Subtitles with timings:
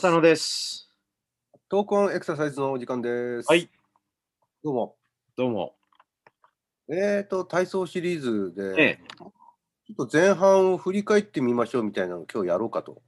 [0.00, 0.88] 片野です。
[1.68, 3.46] トークオンエクササイズのお時間です。
[3.46, 3.68] はい。
[4.64, 4.96] どうも。
[5.36, 5.74] どうも。
[6.88, 13.02] えーと、体操シリーズで、ええ、ちょっと前半を振り返ってみましょうみたいなのを今日やろうかと。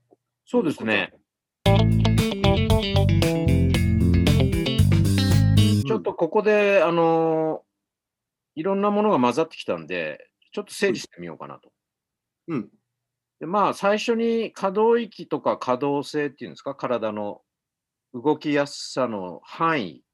[0.45, 1.15] そうですね。
[1.65, 11.73] ちょっとここで、あのーいろんなものが混ざってきたんで、ちょっと整理してみようかなと。
[12.49, 12.69] うん。
[13.43, 17.43] でまあ、最初に可動域とか可動性っていうんですか、体の
[18.15, 20.05] 動きやすさの範囲。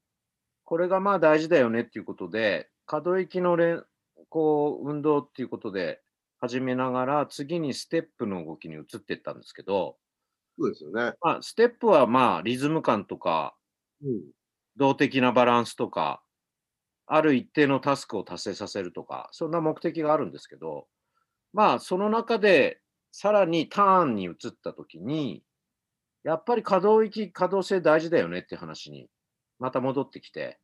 [0.64, 3.84] これがまあ大事だよねっていうことで、可動域のれん
[4.30, 6.02] こう運動っていうことで
[6.40, 9.98] 始めながら、次にステップの動きに移っていったんですけど、
[10.58, 11.12] そうですよね。
[11.20, 13.56] まあ、ステップはまあリズム感とか、
[14.02, 14.32] うん。
[14.76, 16.22] 動的なバランスとか、
[17.06, 20.88] ある一定のタスクを達成させるとか、そんな目的があるんですけど、
[21.52, 25.42] まあ、その中で、さらにターンに移ったときに、
[26.24, 29.08] やっぱり可動域、可動性大事だよねって話に、
[29.58, 30.58] また戻ってきて、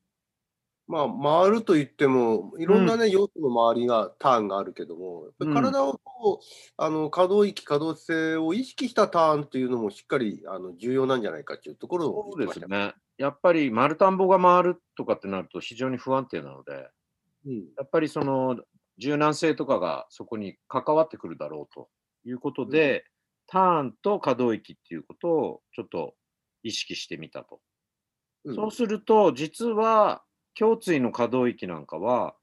[0.86, 6.44] まあ、回ると言っても、いろんなね、要素の周りが、ターンがあるけども、体をこう、
[6.76, 12.46] あの、可動域、可動性を意識したターンっていうのもしっかり、あの、重要なんじゃないかっていうところをそう。
[12.46, 12.92] ですね。
[13.16, 16.90] やっぱり丸田んぼが回るとかってなると非常に不安定なので、
[17.46, 17.54] うん。
[17.78, 18.56] やっぱりその
[18.98, 21.88] 柔軟性とかがそこに関わってくるだろうと
[22.24, 23.04] いうことで、
[23.46, 26.14] ターンと可動域っていうことをちょっと
[26.62, 27.60] 意識してみたと。
[28.44, 30.22] うんそうすると、実は
[30.60, 32.36] 胸椎の可動域なんかは、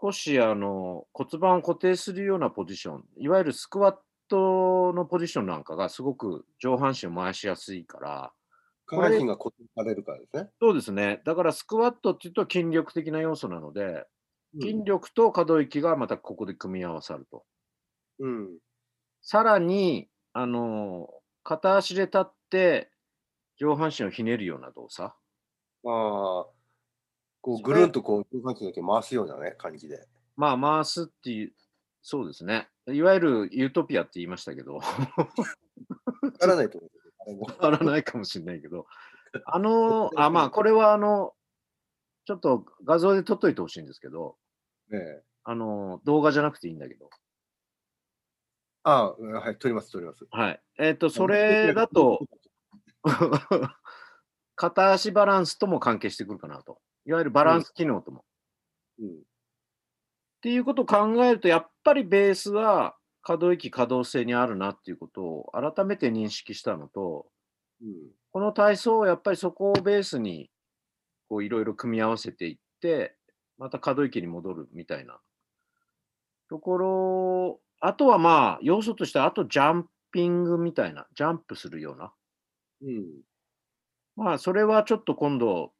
[0.00, 3.96] 少しあの骨盤を固定するようなポジション、いわゆるスクワッ
[4.28, 8.32] トのポジションなんかがすごく上半身を回しやすいから、
[8.86, 10.50] 下半身が固定されるからですね。
[10.60, 11.20] そうですね。
[11.24, 13.82] だからスクワットっていうと筋力的な要素なので、
[14.54, 17.46] うん筋力と可動域がまたここで組み合わさると。
[18.18, 18.58] うん。
[19.22, 21.08] さらに、あの、
[21.44, 22.90] 片足で立って
[23.56, 25.14] 上半身をひねるような動作。
[25.84, 26.46] まあ、
[27.40, 30.06] こうぐるんとこう上半身だけ回すようなね、感じで。
[30.36, 31.52] まあ、回すっていう、
[32.02, 32.68] そうですね。
[32.88, 37.42] いわゆるユートピアって言いましたけど、わからないと思う。
[37.42, 38.86] わからないかもしれないけど、
[39.46, 41.34] あの、あ、まあ、これはあの、
[42.24, 44.36] ちょっと画像で撮っといてほしいんですけど、
[44.90, 47.10] ねえあの、動画じゃなくていいんだけど、
[48.84, 50.26] あはい、撮ります、撮ります。
[50.30, 50.60] はい。
[50.78, 52.26] えっ、と、それだと、
[54.56, 56.80] 片足バランスとも関係してくるかなと。
[57.04, 58.24] いわゆるバランス機能とも。
[58.98, 59.08] うん。
[59.08, 59.12] っ
[60.42, 67.26] ていうことを考えると、やっぱりベースは可動域、可動性にあるなっていうことを改めて認識したのと、
[67.80, 67.94] うん。
[68.32, 70.50] この体操をやっぱりそこをベースに
[71.28, 73.16] こういろいろ組み合わせていって、
[73.58, 75.20] また可動域に戻るみたいな
[76.48, 82.14] ところ、あとはまあ要素としては、あとジャンピングみたいな、ジャンプするような。
[82.82, 83.22] うん。
[84.16, 85.72] まあそれはちょっと今度、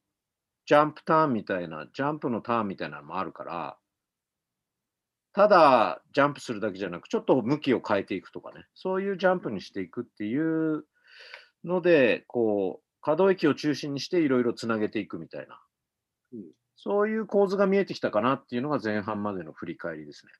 [0.66, 3.78] ジャンプターンみたいな、ジャンプのターンみたいなのもあるから、
[5.32, 10.84] ただジャンプするだけじゃなく、ちょっと向きを変えていくとかね、そういうジャンプにしていくっていう
[11.64, 15.60] ので、こう、可動域を中心にしていろいろつなげていくみたいな、
[16.32, 16.42] うん
[16.74, 20.32] そういう構図が見えてきたかなっていうのが前半までの振り返りですね。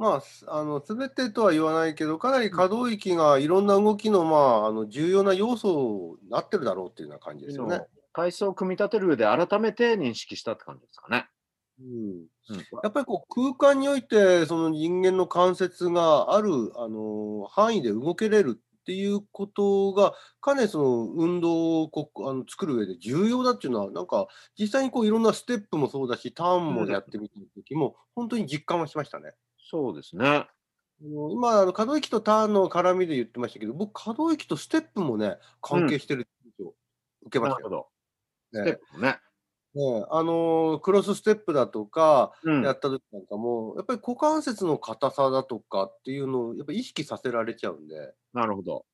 [0.00, 7.82] まあ、すあの、すべてとは言わないけど、かなり可動域がいろんな動きの、まあ、あの、重要な要素になってるだろうっていうような感じですよね。
[8.14, 11.28] 体操を組み立てる上で改めて認識したって感じですかね。
[11.80, 11.86] うん。
[11.86, 11.92] う
[12.22, 12.26] ん
[12.82, 24.26] やっぱりこう空間においてその人間の関節があるあの範囲で動けれるっていうことがかなりその運動をこうあの作る上で重要だっていうのはなんか
[24.58, 29.32] 実際にこういろんなステップもそうだしターンもやってみた時も本当に実感はしましたね。
[29.70, 30.26] そうですね。
[30.26, 30.48] あ
[31.00, 36.24] の今あの可動域とターンの絡みで言ってましたけど僕可動域とステップもね関係してるっ
[36.56, 36.74] てを
[37.22, 37.70] 受けましたよ。
[37.70, 37.86] なるほど。
[38.52, 39.18] スねテップもね。
[39.72, 48.84] ねあのクロスステップだとかうんやった時なんかも、やっぱり股関節の硬さだとかっていうのをやっぱり意識させられちゃうんで、なるほど。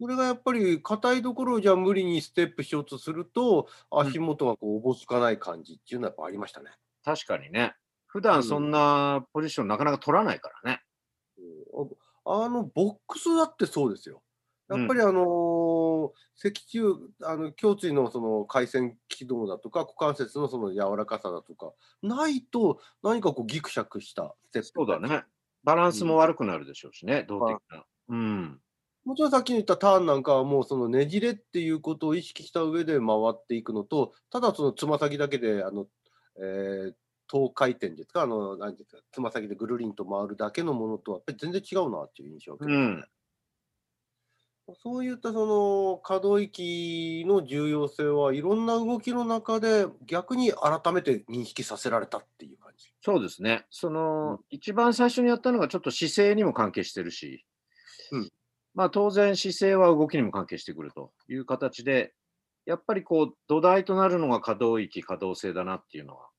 [0.00, 6.70] それがやっぱり硬いところをじゃあ無理にステップしようとすると、ん足元がこうおぼつかない感じっていうのはやっぱありましたね。
[7.04, 7.74] 確かにね。
[8.14, 10.80] 普段そんなポジションなかなか取らないからね。
[11.72, 11.88] うん
[12.26, 14.22] あのボックスだってそうですよ。
[14.70, 21.72] やっぱりあのー脊柱、あの胸椎のその回線機能だとか、股関節のその柔らかさだとか、
[22.02, 25.24] ないと何かこうギクシャクしたステップそうだね。
[25.64, 27.84] バランスも悪くなるでしょうしね、動的な。
[28.08, 28.60] うん。
[29.04, 35.86] もちろんさっき言ったターンなんかはもうそのねじれっていうことを意識した上で回っていくのと、ただそのつま先だけで、あの、
[36.38, 36.94] えー、
[37.26, 43.12] 等回転ですか、あの、なんですか、つま先でぐるりんと回るだけのものとはやっぱり全然違うなっていう印象を受けましたね。
[44.82, 52.90] そういったその可動域の重要性はいろんな動きの中で逆に改めて認識させられたっていう感じ。
[53.02, 53.66] そうですね。
[53.68, 57.44] その、うん一番最初にやったのがちょっと姿勢にも関係してるし、
[58.10, 58.30] うん
[58.74, 62.14] まあ当然姿勢は動きにも関係してくるという形で、
[62.66, 66.33] やっぱりこう土台となるのが可動域、可動性だなっていうのは、で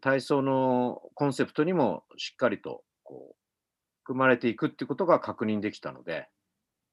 [0.00, 3.36] 体操のコンセプトにもしっかりとこう
[4.04, 6.28] 組まれていくっていうことが確認できたので、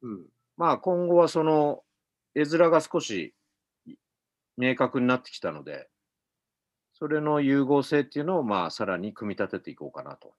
[0.02, 0.26] うん。
[0.58, 1.84] まあ今後はその
[2.36, 3.34] 絵面が少し
[3.86, 3.96] い
[4.58, 5.90] 明確になってきたので、
[6.94, 10.34] それの融合性っていうのをまあさらに組み立てていこうかなと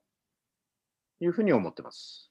[1.20, 2.30] いうふうに思ってます。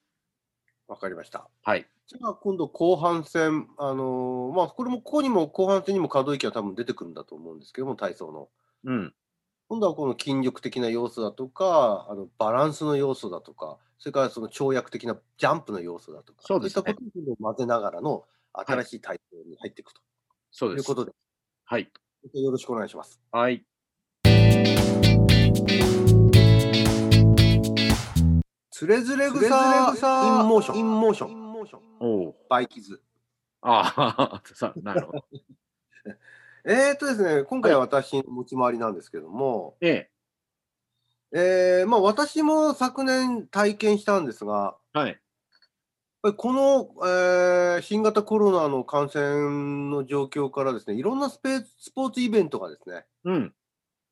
[0.88, 1.48] わかりました。
[1.62, 1.86] はい。
[2.06, 8.48] じゃあ今度後半戦、あのーまあこれもここにも後半戦にも可動域は多分出てくるんだと思うんですけども、体操の。
[8.84, 9.14] うん。
[9.72, 20.02] 今度はこの筋力的な要素だとか、あのバランスの要素だとか、それからその跳躍的なジャンプの要素だとか、そうですねいったことを混ぜながらの新しい体操に入っていくと
[20.50, 20.80] そうです。
[20.80, 21.12] いうことで、
[21.64, 21.90] はい。
[22.34, 23.18] よろしくお願いします。
[23.32, 23.64] はい。
[28.70, 32.36] 徒然草、 in motion、in motion、おお。
[32.50, 33.00] バイキズ。
[33.62, 35.24] ああ、さなるほど。
[36.64, 40.08] えーとですね、今回は私の持ち回りなんですけども、え
[41.34, 44.98] えーまあ私も昨年体験したんですが、え。
[44.98, 45.20] はい。
[46.36, 53.54] この、えー新型コロナの感染の状況からですね、いろんなスペスポーツイベントがですね、うん。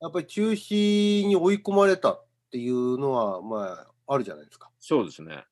[0.00, 4.70] やっぱり中止に追い込まれたっていうのは、まあ、あるじゃないですか。
[4.81, 5.44] そうですね。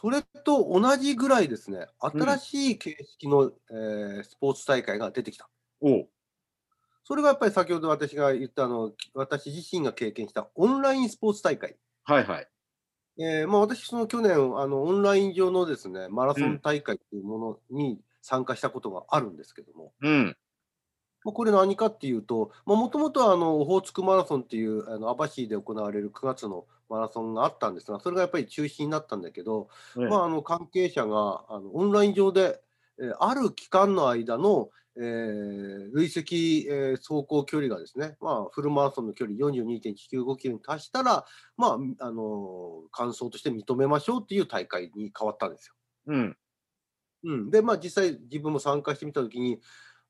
[0.00, 5.48] それと同じぐらいですね、新しい形式の、えースポーツ大会が出てきた。
[5.80, 6.08] おお。
[7.04, 11.76] それがやっぱり先ほど私が言ったあの、私自身が経験したオンラインスポーツ大会。
[12.04, 12.48] はいはい。
[13.18, 20.36] えーまあ、私、その去年あの、オンライン上のですねマラソン大会というものに参加したことがあるんですけども、うん。
[21.24, 29.68] まあ、これ何かっていうと、もともとはあのオホーツクマラソンっていうあの網走で行われる9月のマラソンがあったんですが、それがやっぱり中止になったんだけど、
[29.98, 32.60] ええまあ、あの関係者があのオンライン上で、
[32.98, 41.24] えーある期間の間の、えー累積、えー走行距離がですね、まあ、フルマラソンの距離42.195キロに達したら、
[41.56, 45.74] まあ、あの完走として認めましょうっていう大会に変わったんですよ。
[46.06, 46.36] うん。
[47.24, 49.60] うん、で、まあ、実際自分も参加してみたときに、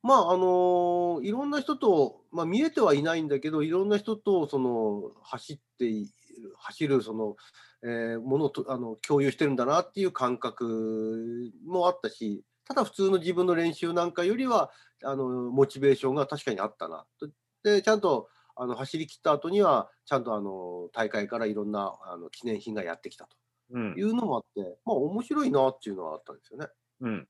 [0.03, 6.11] まああのいろんな人と、まあ、見えてはいないんだけど、いろんな人とその走ってい
[6.59, 7.37] 走るその、
[7.83, 14.71] えーものをとあの共有してるんだなっていう感覚もあったし、ただ普通の自分の練習なんかよりは
[15.03, 17.05] あのモチベーションが確かにあったな。
[17.19, 17.29] と
[17.63, 23.37] でちゃんとあの走り切った後には、ちゃんとあの大会からいろんなあの記念品がやってきたと
[23.73, 24.03] うんい。
[24.03, 26.67] うのもあって、まあ面白いなっていうのはあったんですよね。
[27.01, 27.29] うん。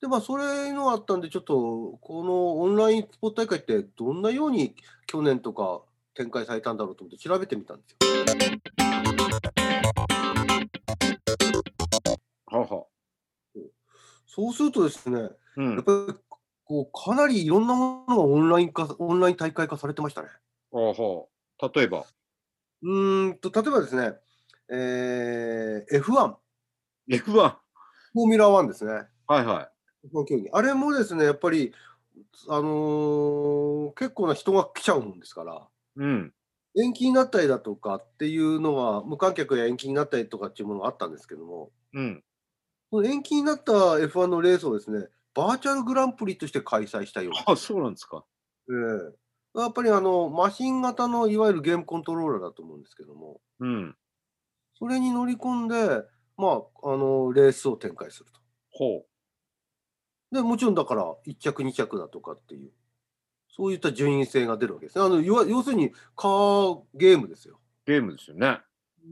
[0.00, 5.82] で、まあ、それのあったんで、ちょっと、このオンラインスポーツ大会って、どんなように去年とか
[6.14, 7.96] 展開されたんだろうと思って調べてみたんですよ。
[12.46, 12.85] はは。
[14.36, 15.74] そうするとですね、うん。
[15.76, 16.14] やっぱり
[16.66, 20.28] こうかなりいろんなものがオンライン化、オンライン大会化されてましたね。
[20.70, 21.24] はは。
[21.74, 22.04] 例えば？
[22.82, 24.12] うーんと、例えばですね、
[24.68, 26.34] えー F1、
[27.08, 27.22] F1。
[28.12, 28.92] フォーミュラー1ですね。
[29.26, 29.70] はいは
[30.12, 30.50] F1 競技。
[30.52, 31.72] あれもですね、やっぱり、
[32.48, 35.54] あのー結構な人が来ちゃうんですから。
[35.54, 36.00] い。
[36.00, 36.32] うん。
[36.78, 42.22] 延期になったりだとかっていうのは、無観客や延期になったりとかっていうものがあったんですけども、うん。
[43.04, 47.44] 延期になった F1 のレースをですね、バーチャルグランプリとして開催したようです。
[47.46, 48.24] あ、そうなんですか。
[48.68, 49.26] ええ
[49.58, 53.96] やっぱりあのマシン型のいわゆるゲームコントローラーだと思うんですけども、うん。
[54.78, 55.74] それに乗り込んで、
[56.36, 58.40] まあ、あのレースを展開すると。
[58.70, 59.06] ほ
[60.30, 62.70] でもちろんだから1着、2着だとかっていう、
[63.48, 65.04] そういった順位性が出るわけですね。
[65.04, 67.58] あの要するにカーゲームですよ。
[67.86, 67.90] う。
[67.90, 68.60] ゲームですよね。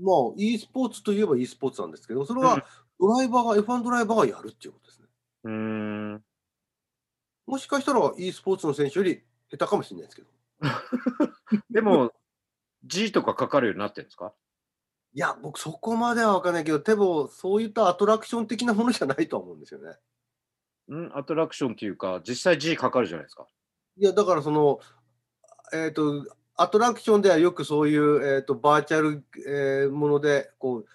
[0.02, 2.64] まあ、e スポーツといえば e スポーツなんですけど、それうんは
[3.00, 5.06] ドライバーが、F1 ドライバーがやるっていうことですね。
[5.44, 6.24] うーん。
[7.46, 10.28] もしかしたら e スポーツの選手より下手かもしれないですけど。
[11.70, 12.12] でも、
[12.84, 14.32] G とかかかるようになってるんですか？
[15.12, 19.96] いや、僕そこまでは分かんないけど、でもそういったアトラクション的なものじゃないとは思うんですよね。
[20.88, 23.46] うん、アトラクションっていうか、実際 G かかるじゃないですか。
[23.96, 24.80] いや、だからその、
[25.72, 30.86] えっ、と、アトラクションではよくそういう、えー、とバーチャル、えーものでこう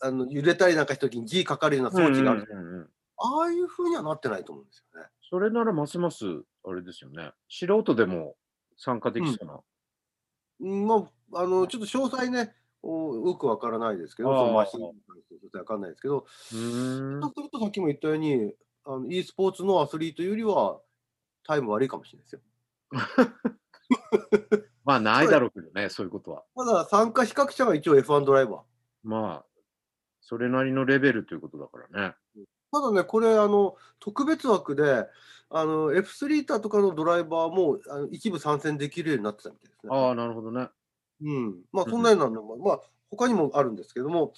[0.00, 2.88] あの揺れたりなんかした時に G かかるような装置がある、うんうんうんうん
[3.18, 5.08] ああいうふうにはなってないと思うんですよね。
[5.28, 6.24] それならますます、
[6.64, 7.32] あれですよね。
[7.48, 8.36] 素人でも
[8.76, 9.60] 参加できそうな。
[10.60, 18.52] うんまあ、あのちょっと詳細ね、およくわからないですけど、そのマシンに関してわかんないですけど、そうするとさっきも言ったように、
[18.84, 20.80] あの e スポーツのアスリートよりは
[21.44, 22.40] タイム悪いかもしれないですよ。
[24.84, 26.44] まあ、ないだろうけどね、そういうことは。
[26.56, 28.60] た だ参加資格者が一応 F1 ドライバー。
[29.02, 29.47] まあ、
[30.28, 32.14] それなりのレベルということだからね。
[32.70, 35.06] ただね、これ、あの特別枠で、
[35.48, 39.90] あの F3 タとかのドライバーもあの一部参戦できるようになってたみたいですね。
[39.90, 40.68] ああ、なるほどね。
[41.22, 42.80] うん、まあうんそんなようなのも、まあ
[43.10, 44.34] 他にもあるんですけども、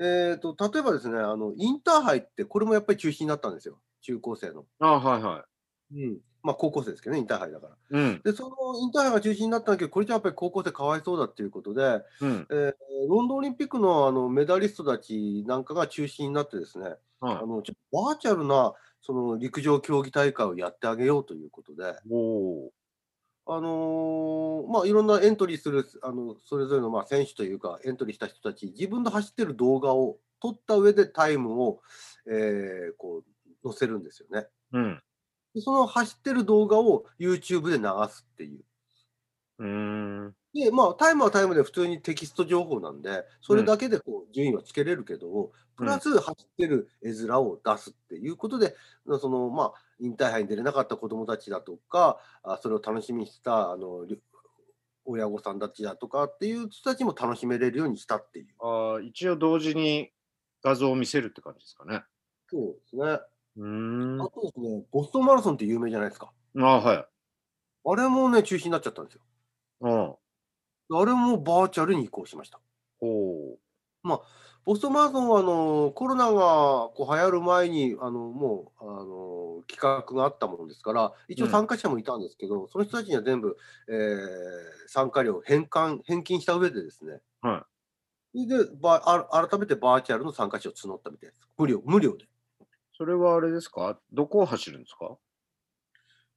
[0.00, 4.66] えー、と例えばですねあの、インターハイって、これもやっぱり中止になったんですよ、中高生の。
[4.80, 5.44] ああ、はいは
[5.92, 7.98] うんまあ、高校生ですけどね、インターハイだから。
[7.98, 8.02] い。
[8.02, 12.74] うん、で、そのインターハイが中止になったんだけど、これじゃやっぱり高校生かわいそうだっていうことで、うん、えー
[13.08, 17.46] ロンドンオリンピックのあのメダリストたちなんかが中止になってですね、あはい。
[17.46, 22.72] のちょっとバーチャルなその陸上競技大会をやってあげようということで、おお
[23.46, 31.80] あのーまあ、いろんなエントリーするあのそれぞれのまあ選手というか、エントリーした人たち、自分の走ってる動画を撮った上でタイムを、
[32.26, 33.30] えーこう
[33.62, 34.46] 載せるんですよね。
[34.72, 34.76] ー。
[34.76, 35.02] うん。
[35.54, 38.64] でその走ってる動画を YouTube で流すっていう。
[39.58, 39.66] うー
[40.28, 40.34] ん。
[40.54, 48.74] で、まあ、タイムはタイムで普通にテキスト情報なんで、それだけでこう順位はつけれるけど、プラス走ってる絵面を出すっていうことで、
[49.20, 54.20] そのまあ、インターハイに出れなかった子どもたちだとか、あそれを楽しみにしたあのり
[55.04, 58.46] 親御さんたちだとかっていう人たちも楽しめれるようにしたっていう。
[58.60, 60.10] ああ、一応同時に
[60.62, 62.02] 画像を見せるって感じですかね。
[62.48, 63.20] そうですね。
[63.60, 64.20] うーん。
[64.20, 66.32] ああとですね、ボストンマラソンって有名じゃないですか。
[66.56, 67.06] あ、はい。
[67.84, 69.20] あれもね、中止になっちゃったんですよ。
[69.80, 70.16] うん。
[70.92, 72.60] あれもバーチャルに移行しました。
[73.00, 73.58] おお。
[74.64, 83.56] ボストンマラソンはあのコロナがこう流行る前にあのもうあの企画があったものですから、一応参加者もいたんですけど、その人たちには全部、
[83.88, 87.66] えー参加料を返還返金した上でですね、は
[88.34, 91.48] それでばあ改めてバーチャルの参加者を募ったみたいです。
[91.56, 92.26] 無料無料で。
[93.00, 93.98] それはあれですか？
[94.12, 95.16] どこを走るんですか？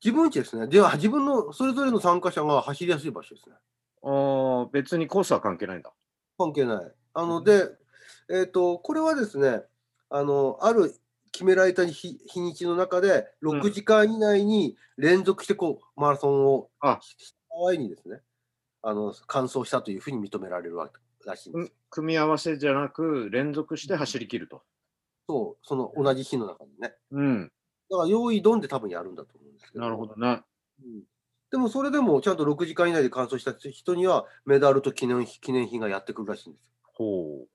[0.02, 0.68] 自分家ですね。
[0.68, 3.56] では、自分のそれぞれの参加者が走りやすい場所ですね。
[4.02, 5.92] ああ、別にコースは関係ないんだ。
[6.38, 6.92] 関係ない。
[7.16, 7.68] あの、うんで、
[8.30, 9.62] えっ、と、これはですね、
[10.10, 10.94] あの、ある
[11.34, 18.22] 決められた日日にちの中で、うん6時間以内に連続してこう、マラソンをあした場合にですね、
[18.82, 20.94] あの、完走したというふうに認められるわけ
[21.26, 21.76] らしいんですよ。
[21.90, 24.64] 組み合わせじゃなく、連続して走り切ると。
[25.28, 26.94] そう、その同じ日の中にね。
[27.12, 27.52] うん。
[27.90, 29.84] だから、用意ドンで多分やるんだと思うんですけど。
[29.84, 30.44] なるほどね。
[30.84, 31.04] うん
[31.52, 36.68] でも、それでもちゃんと6時間以内で完走した人には、メダルと記念記念品がやってくるらしいんですよ。
[36.96, 37.46] ほ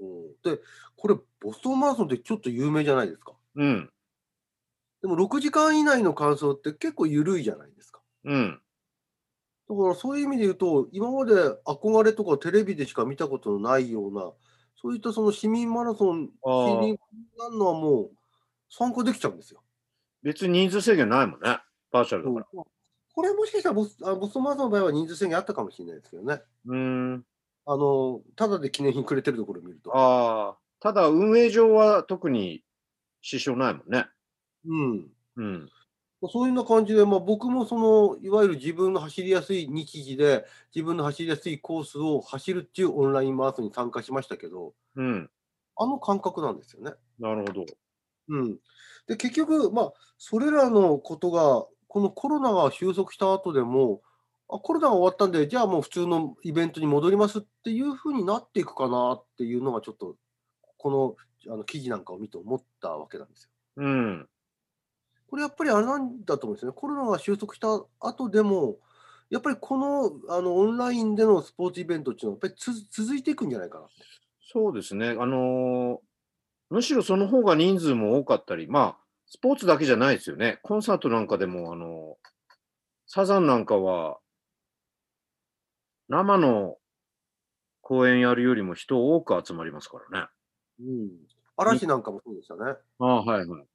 [0.00, 0.60] うんで、
[0.98, 3.32] これ、ボストンマラソンってちょっと有名じゃないですか。
[3.54, 3.64] う。
[3.64, 3.90] うん。
[5.00, 8.02] でも6時間以内の完走って結構緩いじゃないですか。
[8.24, 8.60] うん。
[9.68, 11.32] だからそういう意味で言うと、今まで
[11.64, 14.30] 憧れとかテレビでしか見たことのないような、
[14.80, 16.98] そういったその市民マラソン、市あー民
[17.38, 18.10] なるのはもう
[18.70, 19.62] 参加できちゃうんですよ。
[20.22, 21.58] 別に人数制限ないもんね。
[21.90, 22.62] バーチャルだうんから。
[23.14, 26.42] これもしかしたらボスあボストンマラソンの場合は人数制限あったかもしれないですけどね。
[26.66, 26.76] うー
[27.14, 27.24] ん。
[27.64, 29.96] あの、ただで記念品くれてるところを見ると。
[29.96, 30.56] ああ。
[30.80, 32.62] ただ、運営上は特に
[33.22, 34.06] 支障ないもんね。
[34.66, 35.08] うん。
[35.36, 35.70] うん。
[36.22, 40.44] そういうような感じで、まあ、僕もそのいわゆる自分の走りやすい日時で
[40.74, 45.30] 自分の走りやすいコースを走るっていうオンラインマラソンに参加しましたけど、うん。
[45.76, 46.92] あの感覚なんですよね。
[47.18, 47.66] なるほど。
[48.28, 48.58] うん、
[49.06, 54.00] で結局、まあ、それらのことがこのコロナが収束した後でも
[54.48, 60.16] あコロナが終わったんでじゃあもう普通のイベントに戻りますっていうふうになっていくかなっていうのがちょっと
[60.76, 63.50] このあの記事なんかを見て思ったわけなんですよ。
[63.76, 64.28] うん。
[65.28, 66.76] これやっぱりあれなんだと思うんですよね。
[66.76, 67.68] コロナが収束した
[68.00, 68.76] 後でも、
[69.30, 73.86] やっぱりこのあのオンラインでのスポーツイベントっていうのはやっぱりつ続いていくんじゃないかな。
[74.52, 75.10] そうですね。
[75.10, 76.06] あのー
[76.68, 80.58] むしろその方が人数も多かったり、まあ、スポーツだけじゃないですよね。
[80.62, 82.16] コンサートなんかでも、あの
[83.06, 84.18] サザンなんかは、
[86.08, 86.76] 生の
[87.82, 90.28] 公演やるよりも人多く集まりますからね。
[90.80, 91.10] うん、
[91.56, 92.76] 嵐なんかもそうでしたね。
[92.98, 93.66] ああ、はいはい。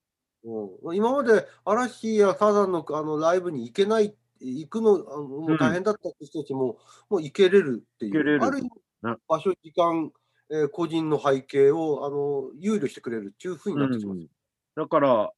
[0.44, 6.80] うん、今まで嵐やサザンのあのライブに行けない、行くのあのもう大変だった人たちも、
[7.10, 8.70] もう行けれるっていう、ある意味
[9.04, 10.12] ね場所、時間、
[10.50, 14.18] えー個人の背景をあの憂慮してくれるっていうふうになってきます。
[14.18, 14.28] うん。
[14.76, 15.32] だから、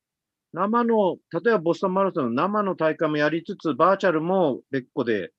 [0.54, 5.32] 生の、例えばボストンマラソンの生の大会もやりつつ、バーチャルも別個で、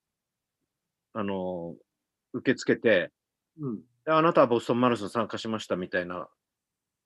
[1.13, 1.75] あの
[2.33, 3.11] 受け付けて、
[3.61, 3.77] うん。
[4.05, 6.29] であなたはボストンマラソン参加しましたみたいな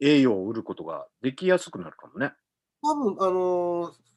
[0.01, 2.33] 栄誉を売ることができやすくなるかもね。
[2.83, 4.09] 多分あのー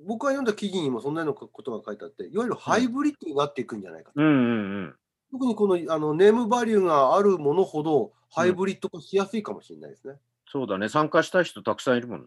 [0.00, 4.22] 僕が読んだ記事にもそんなようなことが書いてあって、いわゆるハイブリッドになっていくんじゃないかと。
[4.22, 4.94] うんうんうん。
[5.32, 10.14] 特にこのあのネームバリューがあるものほど、ハイブリッド化しやすいかもしれないですね。
[10.50, 10.88] そうだね。
[10.88, 12.26] 参加したい人たくさんいるもんね。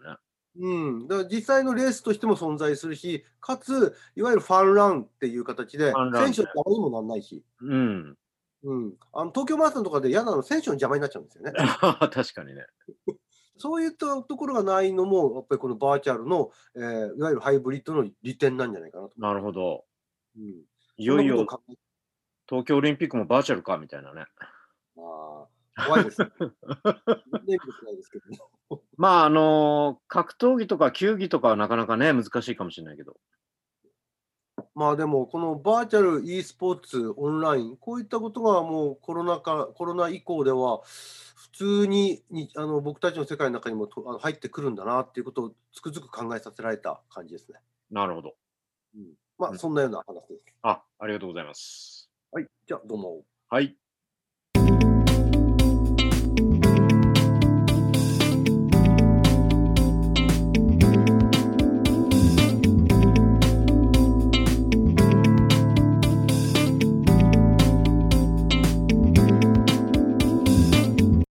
[0.60, 8.18] うん、だから実際のレースとしても存在するし、かつ、いわゆるファンランっていう形で、選手の邪魔にもなんないし、うん。
[8.64, 11.54] うん、あの東京マラソンとかで嫌なの、選手の邪魔になっちゃうんですよね。
[12.12, 12.66] 確かにね。
[13.62, 19.14] そういったところがないのも、やっぱりこのバーチャルの、えーいわゆるハイブリッドの利点なんじゃないかなと。
[19.18, 19.86] なるほど。
[20.36, 20.66] うん、
[20.98, 21.46] いよいよ
[22.48, 24.26] 東京オリンピックもバーチャルかみたいなね。
[24.98, 26.28] あー怖いですね。
[27.48, 28.40] ですけどね。
[28.98, 33.18] まあ、あの格闘技とか球技とかはなかなかね、難しいかもしれないけど。
[34.74, 40.82] まあでも、このバーチャル e スポーツオンライン、こういったことがもうコロナ禍、コロナ以降では、
[41.36, 47.60] 普通ににあの僕たちの世界の中にもとあの入ってくるんだなっていうことをつくづく考えさせられた感じですね。
[47.92, 48.36] なるほど。
[48.96, 50.46] うん、まあ、うんそんなような話です。
[50.62, 52.10] あ、ありがとうございます。
[52.32, 53.24] はい、じゃあどうも。
[53.50, 53.81] はい。